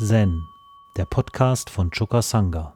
[0.00, 0.46] Zen,
[0.96, 2.72] der Podcast von Choka Sangha.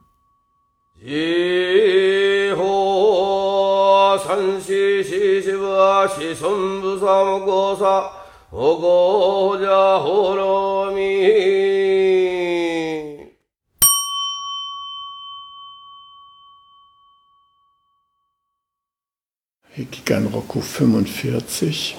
[19.70, 21.96] Hekigan Roku 45,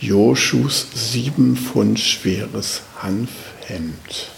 [0.00, 2.82] Joshus sieben Pfund schweres
[3.64, 4.30] Hanfhemd.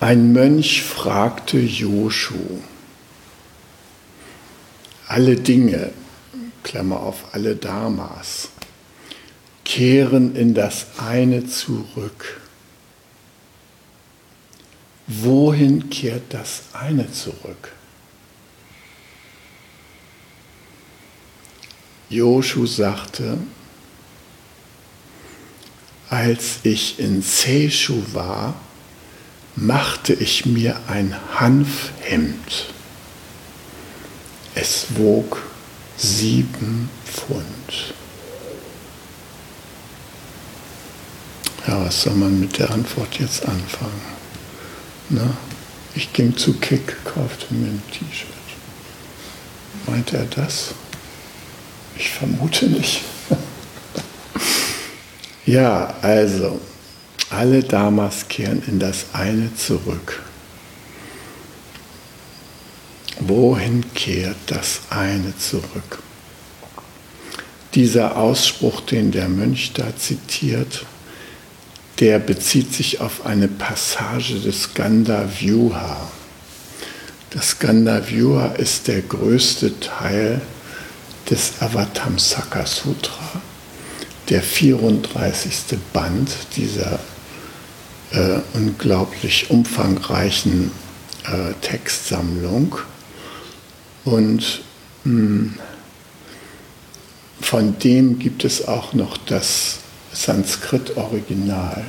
[0.00, 2.60] Ein Mönch fragte Joshu,
[5.06, 5.92] alle Dinge,
[6.62, 8.50] Klammer auf alle Dharmas,
[9.64, 12.40] kehren in das eine zurück.
[15.06, 17.72] Wohin kehrt das eine zurück?
[22.10, 23.38] Joshu sagte,
[26.10, 28.54] als ich in Seishu war,
[29.56, 32.66] machte ich mir ein Hanfhemd.
[34.54, 35.42] Es wog
[35.96, 37.94] sieben Pfund.
[41.66, 44.00] Ja, was soll man mit der Antwort jetzt anfangen?
[45.10, 45.36] Na,
[45.94, 48.28] ich ging zu Kick, kaufte mir ein T-Shirt.
[49.86, 50.74] Meint er das?
[51.96, 53.02] Ich vermute nicht.
[55.48, 56.60] Ja, also,
[57.30, 60.22] alle Dharmas kehren in das eine zurück.
[63.20, 65.98] Wohin kehrt das eine zurück?
[67.74, 70.84] Dieser Ausspruch, den der Mönch da zitiert,
[71.98, 76.10] der bezieht sich auf eine Passage des Gandhavyuha.
[77.30, 80.40] Das Gandhavyuha ist der größte Teil
[81.28, 83.42] des Avatamsaka Sutra,
[84.28, 85.78] der 34.
[85.92, 86.98] Band dieser
[88.12, 90.70] äh, unglaublich umfangreichen
[91.24, 92.76] äh, Textsammlung.
[94.04, 94.62] Und
[95.04, 95.58] mh, hm,
[97.40, 99.78] von dem gibt es auch noch das
[100.12, 101.84] Sanskrit-Original,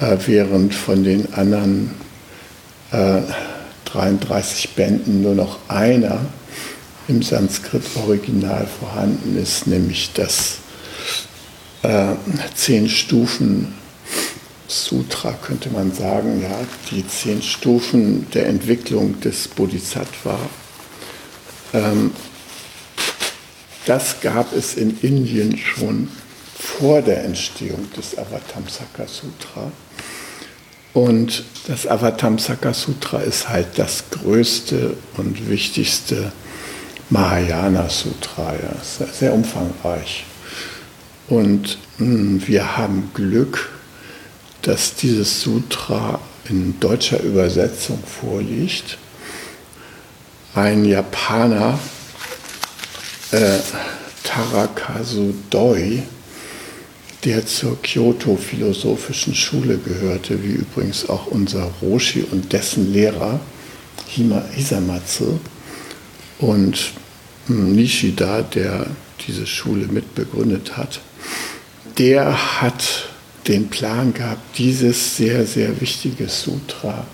[0.00, 1.90] äh, während von den anderen
[2.90, 6.20] 33 äh, Bänden nur noch einer
[7.08, 10.58] im Sanskrit-Original vorhanden ist, nämlich das
[11.84, 12.14] äh,
[12.54, 13.74] zehn Stufen
[14.66, 16.58] Sutra, könnte man sagen, ja,
[16.90, 20.38] die zehn Stufen der Entwicklung des Bodhisattva.
[21.74, 22.12] Ähm,
[23.84, 26.08] das gab es in Indien schon
[26.58, 29.70] vor der Entstehung des Avatamsaka Sutra.
[30.94, 36.32] Und das Avatamsaka Sutra ist halt das größte und wichtigste
[37.10, 38.54] Mahayana Sutra.
[38.54, 38.82] Ja.
[38.82, 40.24] Sehr, sehr umfangreich.
[41.28, 43.70] Und hm, wir haben Glück,
[44.62, 48.98] dass dieses Sutra in deutscher Übersetzung vorliegt.
[50.54, 51.78] Ein Japaner,
[53.30, 53.58] äh,
[54.22, 56.02] Tarakazu Doi,
[57.24, 63.40] der zur Kyoto Philosophischen Schule gehörte, wie übrigens auch unser Roshi und dessen Lehrer
[64.06, 65.38] Hima Hisamatsu
[66.38, 66.92] und
[67.46, 68.86] hm, Nishida, der
[69.26, 71.00] diese Schule mitbegründet hat,
[71.98, 73.08] der hat
[73.46, 77.06] den Plan gehabt, dieses sehr, sehr wichtige Sutra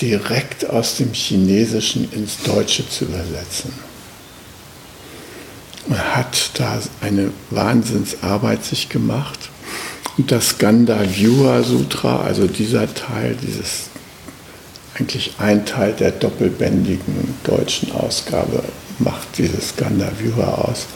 [0.00, 3.72] direkt aus dem Chinesischen ins Deutsche zu übersetzen.
[5.88, 9.50] Er hat da eine Wahnsinnsarbeit sich gemacht.
[10.18, 13.90] Und das Gandhavyuha Sutra, also dieser Teil, dieses
[14.98, 18.64] eigentlich ein Teil der doppelbändigen deutschen Ausgabe,
[18.98, 20.86] macht dieses Gandhavyuha aus.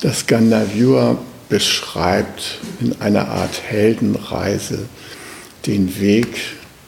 [0.00, 4.88] Das Gandhavyuha beschreibt in einer Art Heldenreise
[5.66, 6.40] den Weg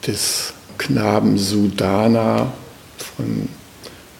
[0.05, 2.53] des Knaben Sudana
[2.97, 3.49] von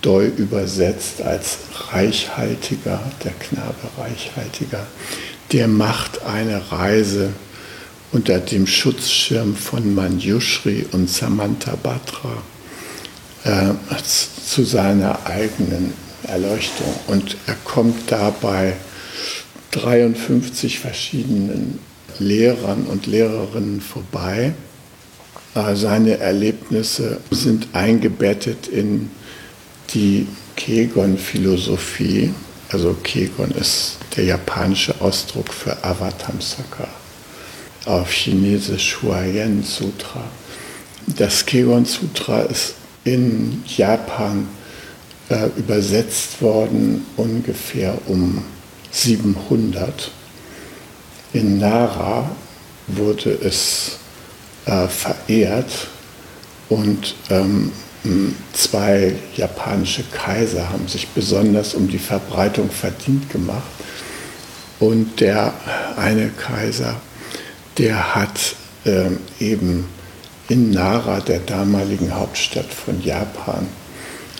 [0.01, 1.59] Doi übersetzt als
[1.91, 4.85] reichhaltiger, der Knabe reichhaltiger,
[5.51, 7.29] der macht eine Reise
[8.11, 12.43] unter dem Schutzschirm von Manjushri und Samantha Batra
[13.43, 13.73] äh,
[14.45, 15.93] zu seiner eigenen
[16.23, 16.93] Erleuchtung.
[17.07, 18.75] Und er kommt dabei
[19.71, 21.79] 53 verschiedenen
[22.19, 24.53] Lehrern und Lehrerinnen vorbei.
[25.55, 29.09] Äh, seine Erlebnisse sind eingebettet in
[29.93, 32.33] die Kegon-Philosophie.
[32.69, 36.87] Also Kegon ist der japanische Ausdruck für Avatamsaka.
[37.85, 40.23] Auf Chinesisch Huayan Sutra.
[41.17, 44.47] Das Kegon Sutra ist in Japan
[45.29, 48.43] äh, übersetzt worden ungefähr um
[48.91, 50.11] 700.
[51.33, 52.29] In Nara
[52.87, 53.97] wurde es
[54.65, 55.87] äh, verehrt
[56.69, 57.71] und ähm,
[58.53, 63.69] zwei japanische Kaiser haben sich besonders um die Verbreitung verdient gemacht.
[64.79, 65.53] Und der
[65.97, 66.95] eine Kaiser,
[67.77, 68.55] der hat
[68.85, 69.87] ähm, eben
[70.49, 73.67] in Nara, der damaligen Hauptstadt von Japan,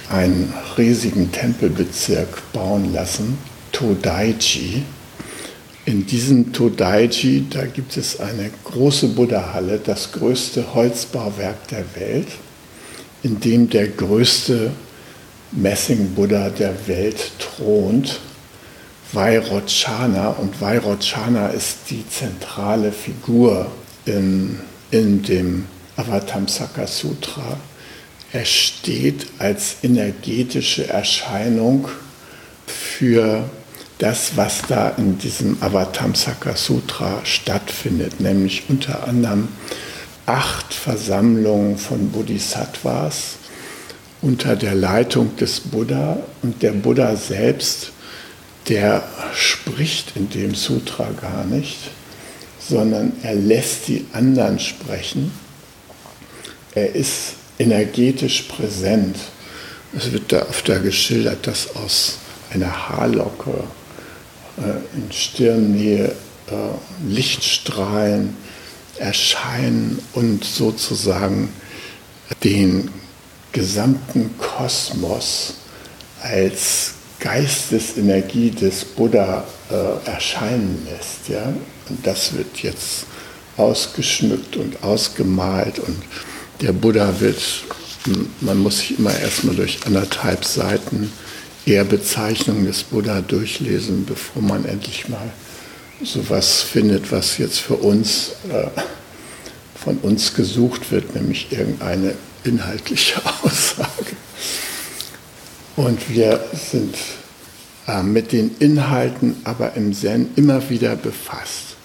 [0.09, 3.37] einen riesigen Tempelbezirk bauen lassen,
[3.81, 4.83] Todaiji.
[5.85, 12.27] In diesem Todaiji, da gibt es eine große Buddha-Halle, das größte Holzbauwerk der Welt,
[13.23, 14.69] in dem der größte
[15.51, 18.19] Messing-Buddha der Welt thront,
[19.13, 20.29] Vairochana.
[20.29, 23.71] Und Vairochana ist die zentrale Figur
[24.05, 24.59] in,
[24.91, 27.57] in dem Avatamsaka Sutra.
[28.31, 31.87] Er steht als energetische Erscheinung
[32.67, 33.49] für
[34.01, 39.47] das, was da in diesem Avatamsaka Sutra stattfindet, nämlich unter anderem
[40.25, 43.35] acht Versammlungen von Bodhisattvas
[44.23, 47.91] unter der Leitung des Buddha und der Buddha selbst,
[48.69, 49.03] der
[49.35, 51.77] spricht in dem Sutra gar nicht,
[52.59, 55.31] sondern er lässt die anderen sprechen.
[56.73, 59.17] Er ist energetisch präsent.
[59.95, 62.17] Es wird da öfter geschildert, dass aus
[62.51, 63.63] einer Haarlocke
[64.57, 66.15] in Stirnnähe
[66.47, 68.35] äh, Lichtstrahlen
[68.97, 71.49] erscheinen und sozusagen
[72.43, 72.89] den
[73.51, 75.55] gesamten Kosmos
[76.21, 81.29] als Geistesenergie des Buddha äh, erscheinen lässt.
[81.29, 81.53] Ja?
[81.89, 83.05] Und das wird jetzt
[83.57, 85.97] ausgeschmückt und ausgemalt und
[86.61, 87.41] der Buddha wird,
[88.39, 91.11] man muss sich immer erstmal durch anderthalb Seiten
[91.65, 95.31] Ehrbezeichnung des Buddha durchlesen, bevor man endlich mal
[96.03, 98.67] sowas findet, was jetzt für uns äh,
[99.75, 104.15] von uns gesucht wird, nämlich irgendeine inhaltliche Aussage.
[105.75, 106.95] Und wir sind
[107.87, 111.75] äh, mit den Inhalten aber im Zen immer wieder befasst.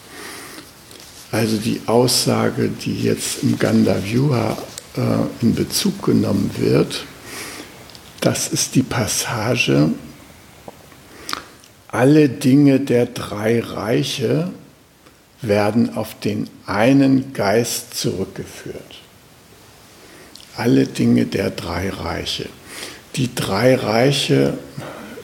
[1.33, 4.57] Also die Aussage, die jetzt im Gandhavyuha
[4.97, 5.01] äh,
[5.43, 7.05] in Bezug genommen wird,
[8.27, 9.89] das ist die Passage,
[11.87, 14.51] alle Dinge der drei Reiche
[15.43, 19.01] werden auf den einen Geist zurückgeführt.
[20.57, 22.49] Alle Dinge der drei Reiche.
[23.15, 24.59] Die drei Reiche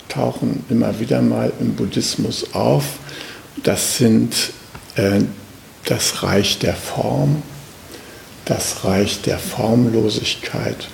[0.09, 2.85] tauchen immer wieder mal im Buddhismus auf.
[3.65, 4.53] Das sind
[4.95, 5.23] äh,
[5.87, 7.43] das Reich der Form,
[8.45, 10.87] das Reich der Formlosigkeit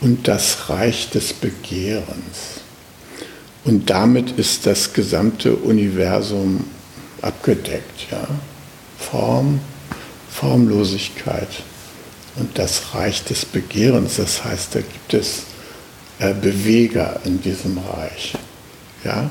[0.00, 2.60] und das Reich des Begehrens.
[3.64, 6.64] Und damit ist das gesamte Universum
[7.20, 8.06] abgedeckt.
[8.10, 8.26] Ja?
[8.98, 9.60] Form,
[10.30, 11.48] Formlosigkeit
[12.36, 14.16] und das Reich des Begehrens.
[14.16, 15.42] Das heißt, da gibt es
[16.18, 18.34] äh, Beweger in diesem Reich.
[19.04, 19.30] Ja?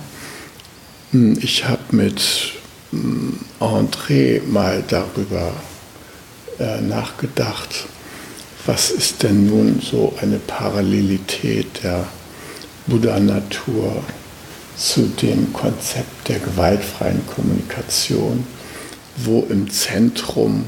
[1.12, 2.22] Hm, ich habe mit
[2.92, 5.54] hm, André mal darüber
[6.60, 7.88] äh, nachgedacht,
[8.68, 12.06] was ist denn nun so eine Parallelität der
[12.88, 14.04] Buddha-Natur
[14.76, 18.46] zu dem Konzept der gewaltfreien Kommunikation,
[19.16, 20.66] wo im Zentrum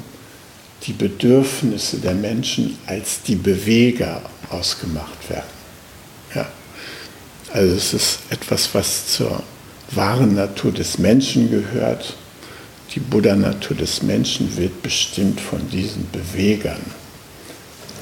[0.84, 5.44] die Bedürfnisse der Menschen als die Beweger ausgemacht werden.
[6.34, 6.48] Ja.
[7.52, 9.44] Also es ist etwas, was zur
[9.92, 12.16] wahren Natur des Menschen gehört.
[12.96, 16.82] Die Buddha-Natur des Menschen wird bestimmt von diesen Bewegern,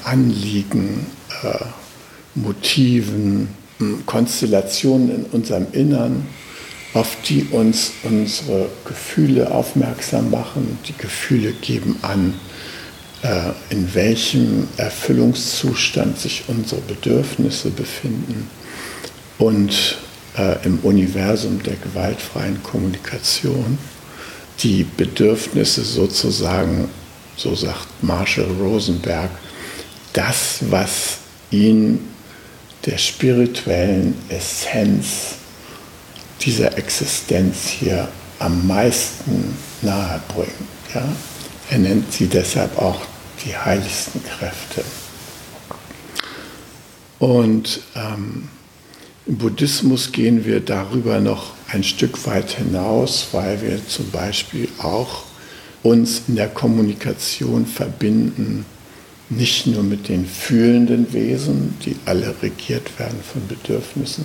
[0.08, 1.06] Anliegen,
[1.42, 1.64] äh,
[2.34, 3.48] Motiven,
[4.06, 6.26] Konstellationen in unserem Innern,
[6.94, 10.78] auf die uns unsere Gefühle aufmerksam machen.
[10.88, 12.34] Die Gefühle geben an,
[13.22, 18.48] äh, in welchem Erfüllungszustand sich unsere Bedürfnisse befinden.
[19.38, 19.98] Und
[20.36, 23.78] äh, im Universum der gewaltfreien Kommunikation
[24.60, 26.88] die Bedürfnisse sozusagen,
[27.36, 29.30] so sagt Marshall Rosenberg,
[30.18, 31.18] das, was
[31.52, 32.00] ihn
[32.86, 35.36] der spirituellen Essenz
[36.40, 38.08] dieser Existenz hier
[38.40, 40.50] am meisten nahe bringt.
[40.92, 41.08] Ja?
[41.70, 43.00] Er nennt sie deshalb auch
[43.44, 44.82] die heiligsten Kräfte.
[47.20, 48.48] Und ähm,
[49.26, 55.22] im Buddhismus gehen wir darüber noch ein Stück weit hinaus, weil wir zum Beispiel auch
[55.84, 58.66] uns in der Kommunikation verbinden
[59.30, 64.24] nicht nur mit den fühlenden Wesen, die alle regiert werden von Bedürfnissen,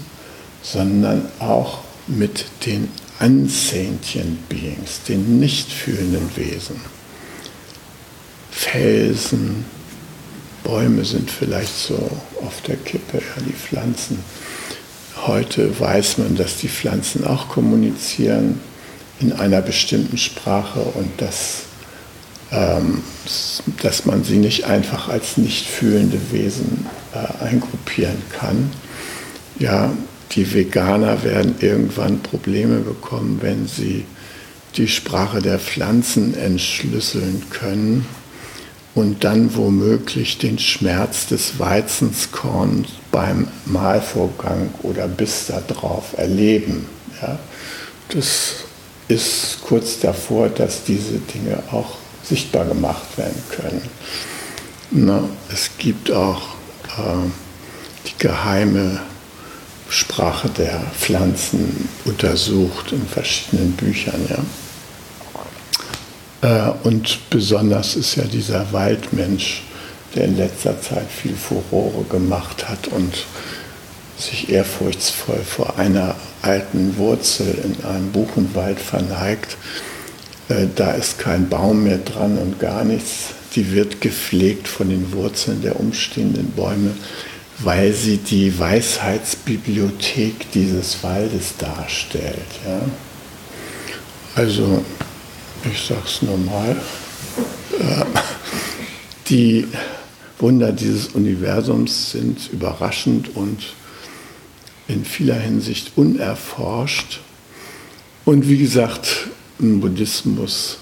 [0.61, 6.75] sondern auch mit den unsentient Beings, den nicht fühlenden Wesen.
[8.51, 9.65] Felsen,
[10.63, 11.95] Bäume sind vielleicht so
[12.41, 14.19] auf der Kippe, ja, die Pflanzen.
[15.25, 18.59] Heute weiß man, dass die Pflanzen auch kommunizieren
[19.19, 21.63] in einer bestimmten Sprache und dass,
[23.81, 28.71] dass man sie nicht einfach als nicht fühlende Wesen äh, eingruppieren kann.
[29.59, 29.91] Ja,
[30.33, 34.05] die Veganer werden irgendwann Probleme bekommen, wenn sie
[34.77, 38.05] die Sprache der Pflanzen entschlüsseln können
[38.95, 46.85] und dann womöglich den Schmerz des Weizenskorns beim Mahlvorgang oder bis darauf erleben.
[47.21, 47.39] Ja,
[48.09, 48.55] das
[49.07, 53.81] ist kurz davor, dass diese Dinge auch sichtbar gemacht werden können.
[54.91, 56.41] Na, es gibt auch
[56.97, 57.29] äh,
[58.07, 59.01] die geheime
[59.89, 64.25] Sprache der Pflanzen untersucht in verschiedenen Büchern.
[64.29, 64.39] Ja.
[66.43, 69.63] Äh, und besonders ist ja dieser Waldmensch,
[70.15, 73.25] der in letzter Zeit viel Furore gemacht hat und
[74.17, 79.57] sich ehrfurchtsvoll vor einer alten Wurzel in einem Buchenwald verneigt.
[80.53, 83.29] Äh, da ist kein Baum mehr dran und gar nichts.
[83.55, 86.91] Die wird gepflegt von den Wurzeln der umstehenden Bäume,
[87.59, 92.37] weil sie die Weisheitsbibliothek dieses Waldes darstellt.
[92.65, 92.81] Ja?
[94.35, 94.83] Also
[95.71, 96.75] ich sage es normal,
[97.79, 98.05] äh,
[99.29, 99.67] die
[100.39, 103.63] Wunder dieses Universums sind überraschend und
[104.87, 107.21] in vieler Hinsicht unerforscht.
[108.25, 109.27] Und wie gesagt,
[109.59, 110.77] im Buddhismus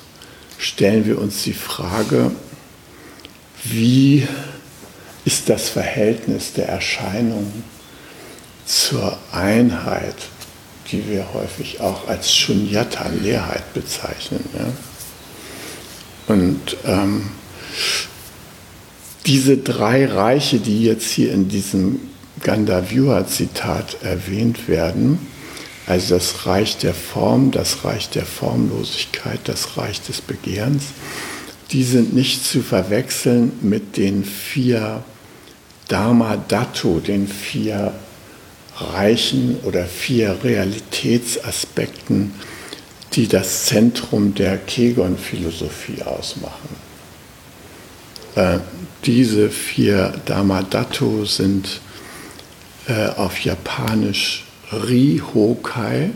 [0.58, 2.32] stellen wir uns die Frage,
[3.64, 4.28] wie
[5.26, 7.64] ist das Verhältnis der Erscheinungen
[8.66, 10.16] zur Einheit
[10.92, 14.44] die wir häufig auch als Shunyata, Leerheit bezeichnen.
[14.54, 16.34] Ja?
[16.34, 17.30] Und ähm,
[19.26, 22.00] diese drei Reiche, die jetzt hier in diesem
[22.42, 25.28] Gandhavyuha-Zitat erwähnt werden,
[25.88, 30.84] also das Reich der Form, das Reich der Formlosigkeit, das Reich des Begehrens,
[31.72, 35.04] die sind nicht zu verwechseln mit den vier
[35.88, 37.94] Dharma Dhatu, den vier
[38.78, 42.34] Reichen oder vier Realitätsaspekten,
[43.14, 46.76] die das Zentrum der Kegon-Philosophie ausmachen.
[48.36, 48.60] Äh,
[49.06, 51.82] diese vier Dhammadhattu sind
[52.88, 56.12] äh, auf Japanisch Rihokai.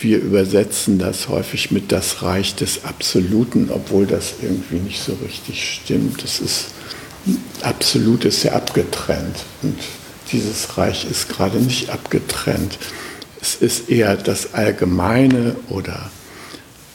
[0.00, 5.72] Wir übersetzen das häufig mit das Reich des Absoluten, obwohl das irgendwie nicht so richtig
[5.74, 6.22] stimmt.
[6.22, 6.66] Das ist
[7.62, 9.78] Absolut ist ja abgetrennt und
[10.32, 12.78] dieses Reich ist gerade nicht abgetrennt.
[13.40, 16.10] Es ist eher das Allgemeine oder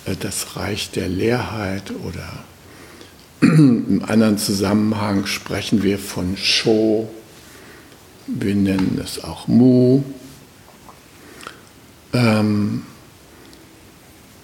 [0.06, 2.28] äh, das Reich der Leerheit oder
[3.42, 7.10] im anderen Zusammenhang sprechen wir von Sho,
[8.28, 10.04] wir nennen es auch Mu.
[12.14, 12.84] Ähm,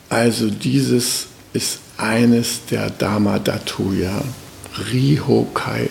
[0.09, 4.23] also dieses ist eines der Dharma Dhatuya,
[4.91, 5.89] Rihokai.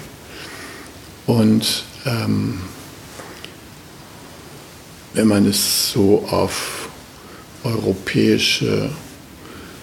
[1.27, 2.61] Und ähm,
[5.15, 6.89] wenn man es so auf
[7.65, 8.91] europäische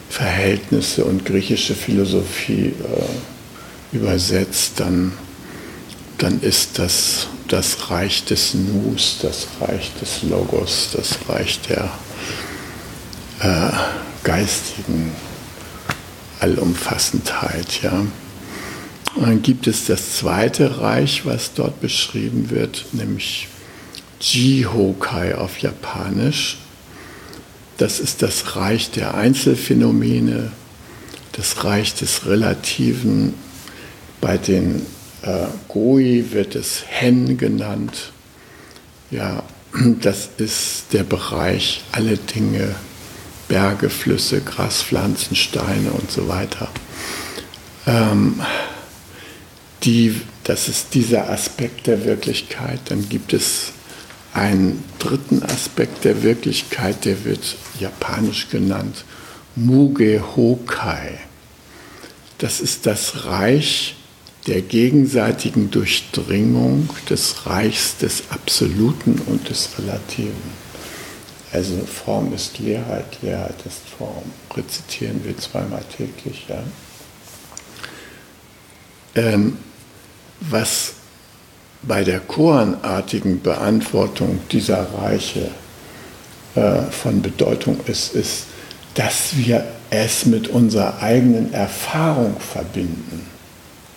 [0.09, 5.13] Verhältnisse und griechische Philosophie äh, übersetzt, dann,
[6.17, 11.91] dann ist das das Reich des Nus, das Reich des Logos, das Reich der
[13.41, 13.71] äh,
[14.23, 15.11] geistigen
[16.39, 17.81] Allumfassendheit.
[17.81, 18.05] Ja.
[19.15, 23.47] Und dann gibt es das zweite Reich, was dort beschrieben wird, nämlich
[24.21, 26.57] Jihokai auf Japanisch.
[27.77, 30.51] Das ist das Reich der Einzelfänomene,
[31.31, 33.33] das Reich des Relativen.
[34.21, 34.85] Bei den
[35.23, 38.11] äh, Goi wird es Hen genannt.
[39.11, 39.43] Ja,
[40.01, 42.75] das ist der Bereich alle Dinge,
[43.47, 46.69] Berge, Flüsse, Graspflanzen, Steine und so weiter.
[47.87, 48.41] Ähm,
[49.83, 52.79] die, das ist dieser Aspekt der Wirklichkeit.
[52.85, 53.71] Dann gibt es
[54.33, 59.03] einen dritten Aspekt der Wirklichkeit, der wird japanisch genannt
[59.55, 61.19] Muge Hokai.
[62.37, 63.95] Das ist das Reich
[64.47, 70.69] der gegenseitigen Durchdringung des Reichs des Absoluten und des Relativen.
[71.51, 74.23] Also Form ist Leerheit, Leerheit ist Form.
[74.55, 76.45] Rezitieren wir zweimal täglich.
[76.47, 76.63] Ja?
[79.15, 79.57] Ähm,
[80.41, 80.93] was
[81.81, 85.49] bei der koanartigen Beantwortung dieser Reiche
[86.55, 88.45] äh, von Bedeutung ist, ist,
[88.93, 93.25] dass wir es mit unserer eigenen Erfahrung verbinden.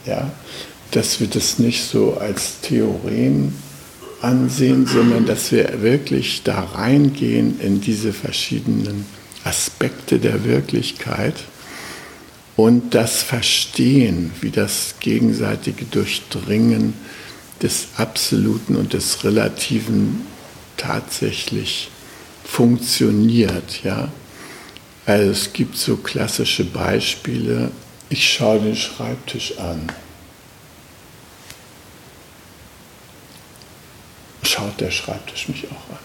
[0.07, 0.31] Ja?
[0.91, 3.55] Dass wir das nicht so als Theorem
[4.21, 9.05] ansehen, sondern dass wir wirklich da reingehen in diese verschiedenen
[9.45, 11.35] Aspekte der Wirklichkeit
[12.57, 16.95] und das Verstehen, wie das gegenseitige Durchdringen
[17.63, 20.23] des Absoluten und des Relativen
[20.77, 21.91] tatsächlich
[22.45, 23.83] funktioniert.
[23.85, 24.09] Ja?
[25.07, 27.71] Also es gibt so klassische Beispiele.
[28.13, 29.91] Ich schaue den Schreibtisch an.
[34.43, 35.99] Schaut der Schreibtisch mich auch an.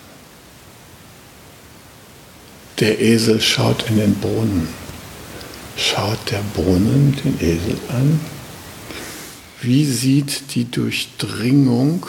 [2.80, 4.70] Der Esel schaut in den Brunnen.
[5.76, 8.22] Schaut der Brunnen den Esel an?
[9.60, 12.06] Wie sieht die Durchdringung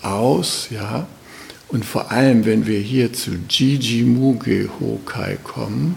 [0.00, 1.06] aus, ja?
[1.68, 5.96] Und vor allem, wenn wir hier zu Jiji Muge Hokai kommen,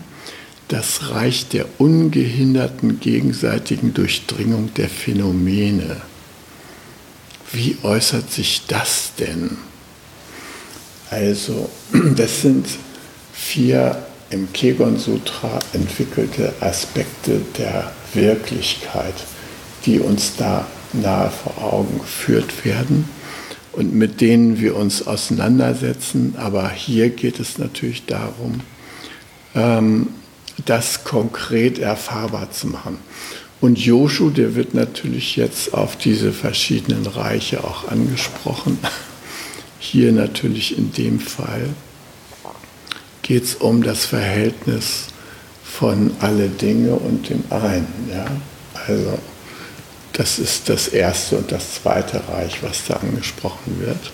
[0.68, 5.98] das Reich der ungehinderten gegenseitigen Durchdringung der Phänomene.
[7.52, 9.58] Wie äußert sich das denn?
[11.10, 11.70] Also,
[12.16, 12.66] das sind
[13.34, 19.14] vier im Kegon Sutra entwickelte Aspekte der Wirklichkeit,
[19.86, 23.08] die uns da nahe vor Augen geführt werden
[23.72, 26.36] und mit denen wir uns auseinandersetzen.
[26.38, 28.62] Aber hier geht es natürlich darum,
[29.54, 30.08] ähm,
[30.64, 33.00] das konkret erfahrbar zu machen.
[33.62, 38.78] Und Joshu, der wird natürlich jetzt auf diese verschiedenen Reiche auch angesprochen.
[39.80, 41.70] Hier natürlich in dem Fall
[43.22, 45.08] geht es um das Verhältnis
[45.64, 47.88] von alle Dinge und dem einen.
[48.12, 48.26] Ja?
[48.88, 49.18] Also
[50.14, 54.12] das ist das erste und das zweite Reich, was da angesprochen wird.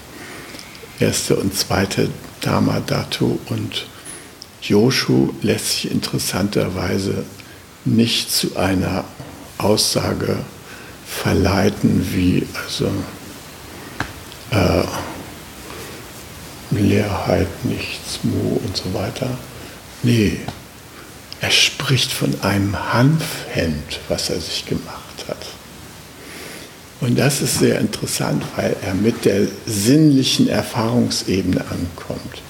[0.99, 2.09] Erste und zweite
[2.41, 3.85] Dharma Dhatu und
[4.61, 7.25] Joshu lässt sich interessanterweise
[7.83, 9.03] nicht zu einer
[9.57, 10.37] Aussage
[11.05, 12.89] verleiten wie also
[14.51, 14.83] äh,
[16.71, 19.37] Leerheit, nichts, Mu und so weiter.
[20.03, 20.39] Nee,
[21.41, 25.45] er spricht von einem Hanfhemd, was er sich gemacht hat.
[27.01, 32.41] Und das ist sehr interessant, weil er mit der sinnlichen Erfahrungsebene ankommt.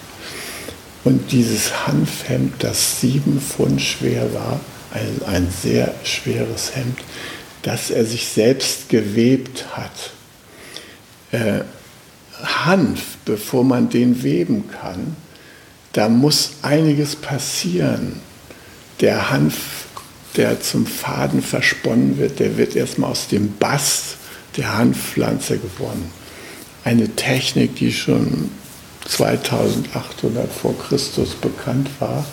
[1.04, 4.60] Und dieses Hanfhemd, das sieben Pfund schwer war,
[4.94, 7.00] ein, ein sehr schweres Hemd,
[7.64, 10.12] das er sich selbst gewebt hat.
[11.32, 11.62] Äh,
[12.44, 15.16] Hanf, bevor man den weben kann,
[15.94, 18.20] da muss einiges passieren.
[19.00, 19.86] Der Hanf,
[20.38, 24.18] der zum Faden versponnen wird, der wird erstmal aus dem Bast
[24.58, 26.12] der Hanfpflanze gewonnen.
[26.84, 28.50] Eine Technik, die schon
[29.08, 32.26] 2800 vor Christus bekannt war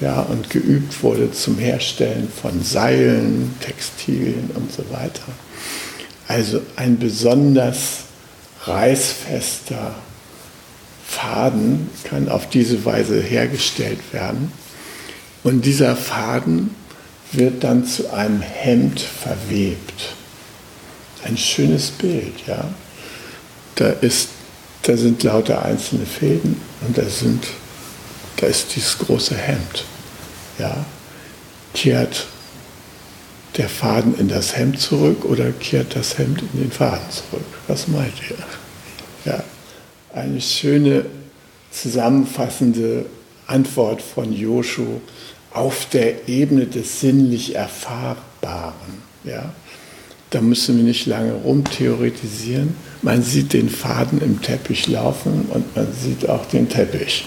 [0.00, 5.22] ja, und geübt wurde zum Herstellen von Seilen, Textilien und so weiter.
[6.26, 8.04] Also ein besonders
[8.64, 9.94] reißfester
[11.06, 14.52] Faden kann auf diese Weise hergestellt werden.
[15.42, 16.74] Und dieser Faden
[17.32, 20.14] wird dann zu einem Hemd verwebt.
[21.24, 22.64] Ein schönes Bild, ja.
[23.76, 24.28] Da, ist,
[24.84, 27.46] da sind lauter einzelne Fäden und da, sind,
[28.36, 29.84] da ist dieses große Hemd.
[30.58, 30.84] Ja.
[31.72, 32.26] Kehrt
[33.56, 37.46] der Faden in das Hemd zurück oder kehrt das Hemd in den Faden zurück?
[37.66, 39.32] Was meint ihr?
[39.32, 39.42] Ja,
[40.12, 41.06] eine schöne
[41.70, 43.06] zusammenfassende
[43.46, 45.00] Antwort von Joshu
[45.52, 49.02] auf der Ebene des sinnlich Erfahrbaren.
[49.24, 49.52] Ja?
[50.34, 52.74] Da müssen wir nicht lange rumtheoretisieren.
[53.02, 57.24] Man sieht den Faden im Teppich laufen und man sieht auch den Teppich.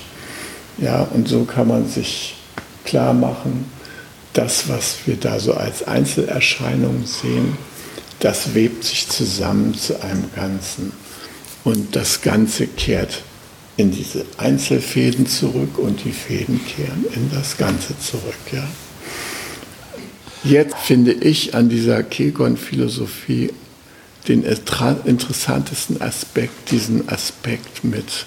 [0.78, 2.36] Ja, und so kann man sich
[2.84, 3.64] klar machen,
[4.34, 7.58] das, was wir da so als Einzelerscheinungen sehen,
[8.20, 10.92] das webt sich zusammen zu einem Ganzen.
[11.64, 13.22] Und das Ganze kehrt
[13.78, 18.36] in diese Einzelfäden zurück und die Fäden kehren in das Ganze zurück.
[18.52, 18.68] Ja.
[20.48, 23.50] Jetzt finde ich an dieser Kegon-Philosophie
[24.30, 28.26] den interessantesten Aspekt, diesen Aspekt mit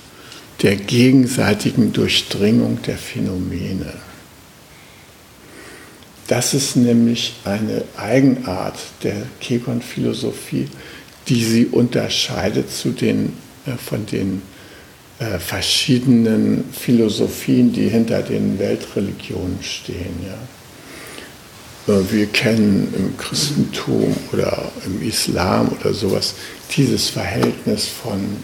[0.61, 3.95] der gegenseitigen Durchdringung der Phänomene.
[6.27, 10.69] Das ist nämlich eine Eigenart der Kegon-Philosophie,
[11.27, 13.33] die sie unterscheidet zu den,
[13.65, 14.43] äh, von den
[15.21, 20.15] äh, verschiedenen Philosophien, die hinter den Weltreligionen stehen.
[20.27, 20.60] Ja.
[21.87, 26.35] Äh, wir kennen im Christentum oder im Islam oder sowas
[26.77, 28.37] dieses Verhältnis von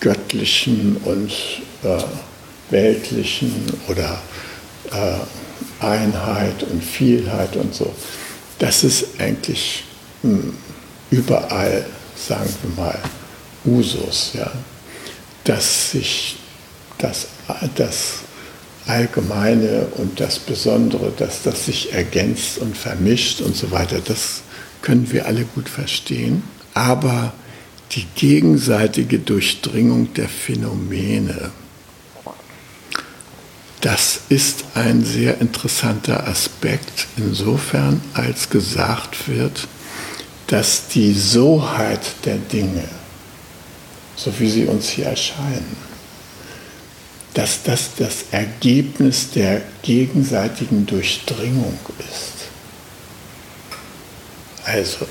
[0.00, 1.32] göttlichen und
[1.84, 2.02] äh,
[2.70, 4.20] weltlichen oder
[4.90, 7.92] äh, Einheit und Vielheit und so.
[8.58, 9.84] Das ist eigentlich
[10.22, 10.54] mh, hm,
[11.10, 11.84] überall,
[12.16, 12.98] sagen wir mal,
[13.64, 14.50] Usus, ja,
[15.44, 16.36] dass sich
[16.98, 17.28] das,
[17.76, 18.20] das
[18.86, 24.42] Allgemeine und das Besondere, dass das sich ergänzt und vermischt und so weiter, das
[24.82, 26.42] können wir alle gut verstehen.
[26.74, 27.32] Aber
[27.92, 31.52] die gegenseitige Durchdringung der Phänomene,
[33.80, 39.66] das ist ein sehr interessanter Aspekt insofern, als gesagt wird,
[40.46, 42.84] dass die Soheit der Dinge,
[44.16, 45.91] so wie sie uns hier erscheinen,
[47.34, 52.48] dass das das Ergebnis der gegenseitigen Durchdringung ist.
[54.64, 55.06] Also,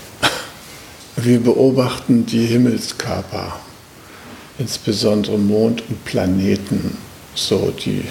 [1.18, 3.60] wir beobachten die Himmelskörper,
[4.60, 6.98] insbesondere Mond und Planeten,
[7.34, 8.04] so die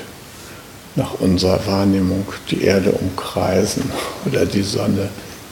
[0.97, 3.85] nach unserer Wahrnehmung die Erde umkreisen
[4.27, 5.09] oder die Sonne,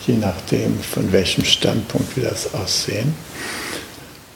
[0.06, 3.14] je nachdem, von welchem Standpunkt wir das aussehen.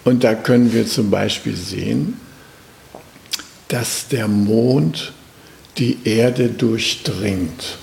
[0.04, 2.20] Und da können wir zum Beispiel sehen,
[3.72, 5.14] dass der Mond
[5.78, 7.78] die Erde durchdringt.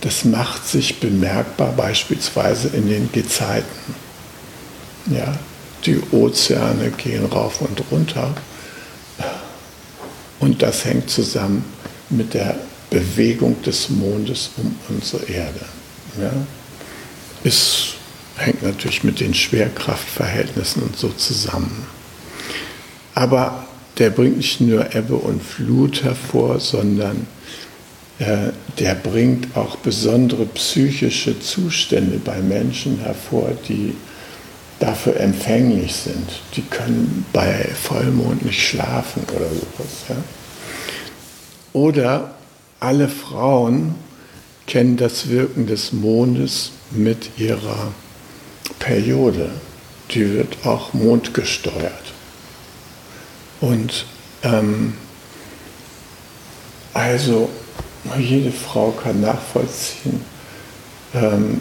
[0.00, 3.94] Das macht sich bemerkbar beispielsweise in den Gezeiten.
[5.10, 5.38] Ja,
[5.84, 8.34] die Ozeane gehen rauf und runter
[10.40, 11.64] und das hängt zusammen
[12.08, 12.56] mit der
[12.88, 15.60] Bewegung des Mondes um unsere Erde.
[16.18, 16.32] Ja?
[17.44, 17.92] Es
[18.36, 21.86] hängt natürlich mit den Schwerkraftverhältnissen und so zusammen.
[23.14, 23.65] Aber
[23.98, 27.26] der bringt nicht nur Ebbe und Flut hervor, sondern
[28.18, 33.94] äh, der bringt auch besondere psychische Zustände bei Menschen hervor, die
[34.78, 36.28] dafür empfänglich sind.
[36.54, 40.04] Die können bei Vollmond nicht schlafen oder sowas.
[40.08, 40.16] Ja?
[41.72, 42.34] Oder
[42.80, 43.94] alle Frauen
[44.66, 47.92] kennen das Wirken des Mondes mit ihrer
[48.78, 49.50] Periode.
[50.10, 52.15] Die wird auch mondgesteuert.
[53.60, 54.04] Und
[54.42, 54.94] ähm,
[56.92, 57.48] also
[58.18, 60.20] jede Frau kann nachvollziehen,
[61.14, 61.60] ähm,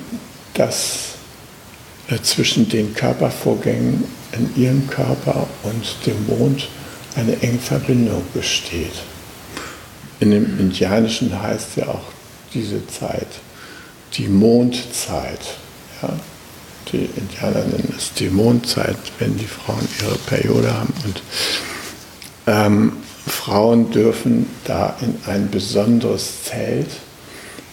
[0.53, 1.15] dass
[2.07, 4.03] äh, zwischen den Körpervorgängen
[4.33, 6.67] in ihrem Körper und dem Mond
[7.15, 8.93] eine enge Verbindung besteht.
[10.19, 12.11] In dem Indianischen heißt ja auch
[12.53, 13.27] diese Zeit
[14.13, 15.39] die Mondzeit.
[16.01, 16.09] Ja?
[16.91, 20.93] Die Indianer nennen es die Mondzeit, wenn die Frauen ihre Periode haben.
[21.03, 21.21] Und
[22.47, 22.93] ähm,
[23.27, 26.89] Frauen dürfen da in ein besonderes Zelt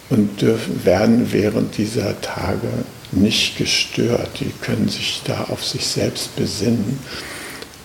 [0.09, 2.67] und dürfen, werden während dieser Tage
[3.11, 4.29] nicht gestört.
[4.39, 6.99] Die können sich da auf sich selbst besinnen.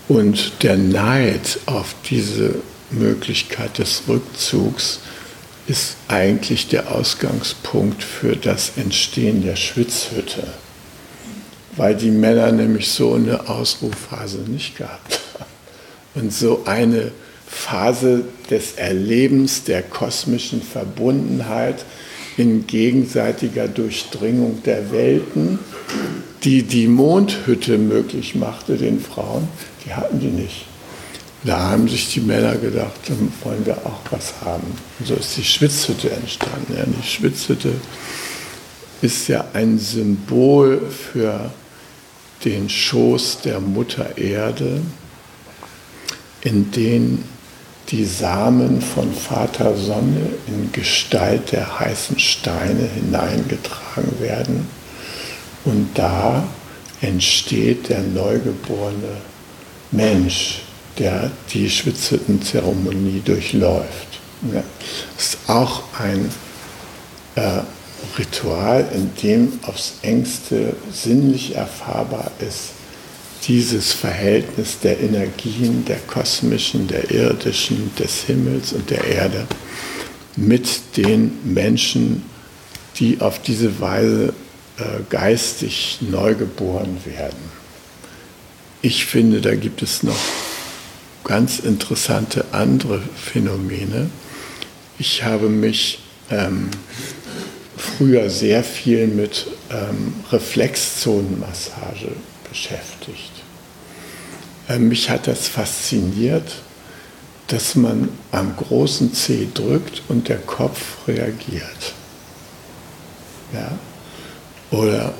[0.07, 2.55] Und der Neid auf diese
[2.89, 4.99] Möglichkeit des Rückzugs
[5.67, 10.47] ist eigentlich der Ausgangspunkt für das Entstehen der Schwitzhütte,
[11.77, 15.48] weil die Männer nämlich so eine Ausruhphase nicht gehabt haben.
[16.15, 17.11] Und so eine
[17.47, 21.85] Phase des Erlebens der kosmischen Verbundenheit
[22.37, 25.59] in gegenseitiger Durchdringung der Welten,
[26.43, 29.47] die die Mondhütte möglich machte den Frauen,
[29.85, 30.65] die hatten die nicht.
[31.43, 34.67] Da haben sich die Männer gedacht, dann wollen wir auch was haben.
[34.99, 36.75] Und so ist die Schwitzhütte entstanden.
[36.77, 37.71] Ja, die Schwitzhütte
[39.01, 41.51] ist ja ein Symbol für
[42.43, 44.81] den Schoß der Mutter Erde,
[46.41, 47.23] in den
[47.89, 54.67] die Samen von Vater Sonne in Gestalt der heißen Steine hineingetragen werden.
[55.65, 56.47] Und da
[57.01, 59.17] entsteht der neugeborene
[59.91, 60.61] Mensch,
[60.99, 64.19] der die Schwitzhüttenzeremonie durchläuft.
[65.15, 66.29] Das ist auch ein
[67.35, 67.61] äh,
[68.17, 72.71] Ritual, in dem aufs engste sinnlich erfahrbar ist,
[73.47, 79.47] dieses Verhältnis der Energien, der kosmischen, der irdischen, des Himmels und der Erde
[80.35, 82.23] mit den Menschen,
[82.97, 84.33] die auf diese Weise
[84.77, 87.59] äh, geistig neugeboren werden.
[88.81, 90.19] Ich finde, da gibt es noch
[91.23, 94.09] ganz interessante andere Phänomene.
[94.97, 95.99] Ich habe mich
[96.31, 96.69] ähm,
[97.77, 102.11] früher sehr viel mit ähm, Reflexzonenmassage
[102.49, 103.31] beschäftigt.
[104.67, 106.55] Äh, mich hat das fasziniert,
[107.47, 111.93] dass man am großen C drückt und der Kopf reagiert.
[113.53, 113.71] Ja?
[114.71, 115.13] Oder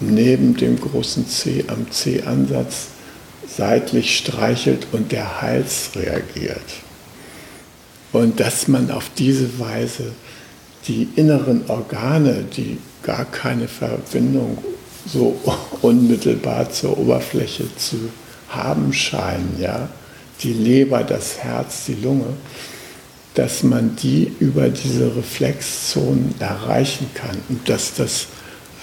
[0.00, 2.88] neben dem großen C am C-Ansatz
[3.48, 6.60] seitlich streichelt und der Hals reagiert.
[8.12, 10.12] Und dass man auf diese Weise
[10.88, 14.58] die inneren Organe, die gar keine Verbindung
[15.06, 15.40] so
[15.82, 18.10] unmittelbar zur Oberfläche zu
[18.48, 19.88] haben scheinen, ja,
[20.42, 22.34] die Leber, das Herz, die Lunge,
[23.34, 28.26] dass man die über diese Reflexzonen erreichen kann und dass das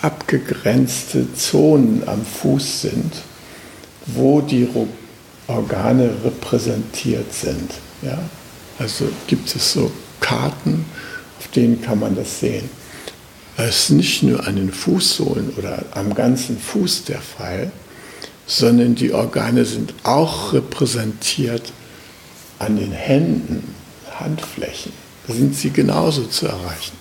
[0.02, 3.14] abgegrenzte Zonen am Fuß sind,
[4.06, 4.68] wo die
[5.48, 7.72] Organe repräsentiert sind.
[8.02, 8.20] Ja?
[8.80, 10.86] Also gibt es so Karten,
[11.40, 12.70] auf denen kann man das sehen.
[13.56, 17.72] Es ist nicht nur an den Fußsohlen oder am ganzen Fuß der Fall,
[18.48, 21.72] sondern die Organe sind auch repräsentiert
[22.60, 23.76] an den Händen,
[24.20, 24.92] Handflächen.
[25.28, 26.98] Da sind sie genauso zu erreichen.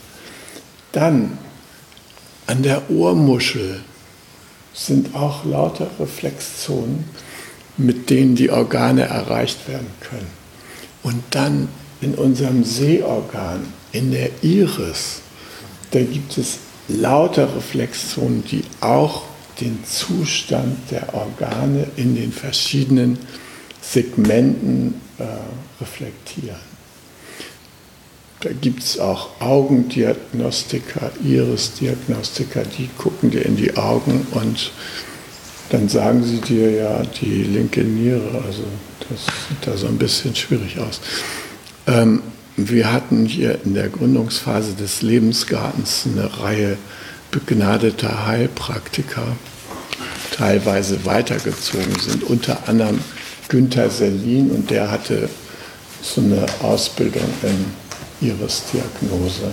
[0.93, 1.39] Dann
[2.47, 3.81] an der Ohrmuschel
[4.75, 7.05] sind auch lauter Reflexzonen,
[7.77, 10.31] mit denen die Organe erreicht werden können.
[11.03, 11.69] Und dann
[12.01, 15.22] in unserem Sehorgan, in der Iris,
[15.93, 19.23] da gibt es lauter Reflexzonen, die auch
[19.61, 23.19] den Zustand der Organe in den verschiedenen
[23.81, 25.25] Segmenten äh,
[25.81, 26.73] reflektieren.
[28.41, 34.73] Da gibt es auch Augendiagnostiker, Irisdiagnostiker, die gucken dir in die Augen und
[35.71, 38.43] dann sagen sie dir ja die linke Niere.
[38.45, 38.65] Also
[39.09, 41.01] das sieht da so ein bisschen schwierig aus.
[41.87, 42.23] Ähm,
[42.57, 46.77] wir hatten hier in der Gründungsphase des Lebensgartens eine Reihe
[47.31, 49.27] begnadeter Heilpraktiker,
[50.33, 53.01] teilweise weitergezogen sind, unter anderem
[53.49, 55.31] Günther Sellin und der hatte
[56.03, 59.53] so eine Ausbildung in Iris-Diagnose.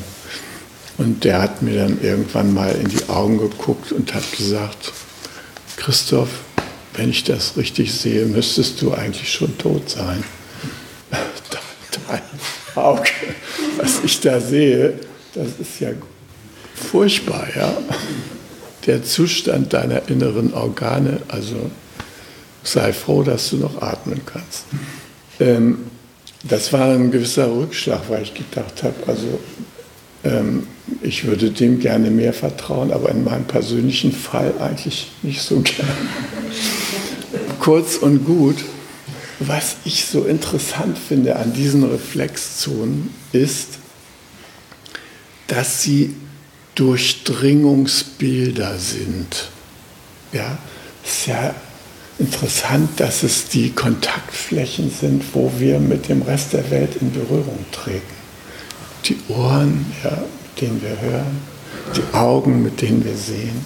[0.97, 4.91] Und der hat mir dann irgendwann mal in die Augen geguckt und hat gesagt,
[5.77, 6.29] Christoph,
[6.95, 10.23] wenn ich das richtig sehe, müsstest du eigentlich schon tot sein.
[12.83, 13.09] Auge,
[13.77, 14.93] was ich da sehe,
[15.33, 15.89] das ist ja
[16.75, 17.77] furchtbar, ja.
[18.85, 21.69] Der Zustand deiner inneren Organe, also
[22.63, 24.65] sei froh, dass du noch atmen kannst.
[25.39, 25.79] Ähm,
[26.43, 29.39] das war ein gewisser Rückschlag, weil ich gedacht habe, also
[30.23, 30.67] ähm,
[31.01, 35.91] ich würde dem gerne mehr vertrauen, aber in meinem persönlichen Fall eigentlich nicht so gerne.
[37.59, 38.57] Kurz und gut,
[39.39, 43.79] was ich so interessant finde an diesen Reflexzonen ist,
[45.47, 46.15] dass sie
[46.75, 49.49] Durchdringungsbilder sind.
[50.31, 50.57] Ja,
[51.03, 51.55] ist ja
[52.19, 57.65] interessant, dass es die Kontaktflächen sind, wo wir mit dem Rest der Welt in Berührung
[57.71, 58.19] treten.
[59.05, 61.37] Die Ohren, ja, mit denen wir hören,
[61.95, 63.65] die Augen, mit denen wir sehen,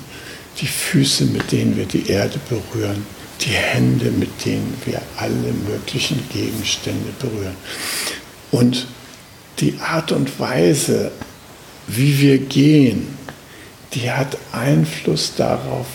[0.61, 3.05] die Füße, mit denen wir die Erde berühren,
[3.41, 7.55] die Hände, mit denen wir alle möglichen Gegenstände berühren.
[8.51, 8.87] Und
[9.59, 11.11] die Art und Weise,
[11.87, 13.17] wie wir gehen,
[13.93, 15.87] die hat Einfluss darauf,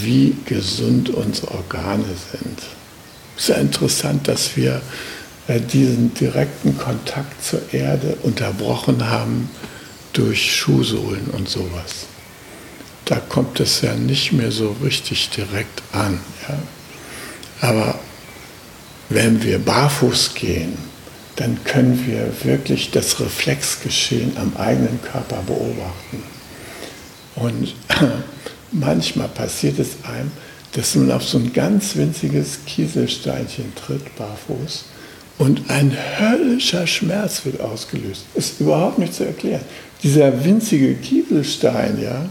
[0.00, 2.58] wie gesund unsere Organe sind.
[3.36, 4.80] Es ist ja interessant, dass wir
[5.46, 9.48] äh, diesen direkten Kontakt zur Erde unterbrochen haben
[10.12, 12.06] durch Schuhsohlen und sowas.
[13.06, 16.20] Da kommt es ja nicht mehr so richtig direkt an.
[16.48, 16.58] Ja.
[17.68, 17.98] Aber
[19.08, 20.76] wenn wir barfuß gehen,
[21.36, 26.22] dann können wir wirklich das Reflexgeschehen am eigenen Körper beobachten.
[27.36, 27.74] Und
[28.72, 30.32] manchmal passiert es einem,
[30.72, 34.86] dass man auf so ein ganz winziges Kieselsteinchen tritt, barfuß,
[35.38, 38.24] und ein höllischer Schmerz wird ausgelöst.
[38.34, 39.60] Ist überhaupt nicht zu erklären.
[40.02, 42.28] Dieser winzige Kieselstein, ja,